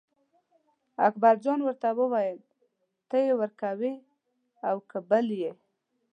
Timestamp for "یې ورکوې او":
3.25-4.75